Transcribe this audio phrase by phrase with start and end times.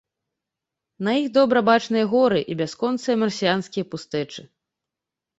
[1.07, 4.41] На іх добра бачныя горы і бясконцыя марсіянскія пустэчы.